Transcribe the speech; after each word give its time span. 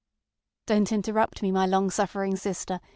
ŌĆØ 0.65 0.73
DonŌĆÖt 0.87 0.91
interrupt 0.95 1.43
me, 1.43 1.51
my 1.51 1.67
long 1.67 1.91
suffering 1.91 2.35
sister! 2.35 2.79